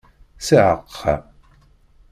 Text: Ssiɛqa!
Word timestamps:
Ssiɛqa! 0.39 1.15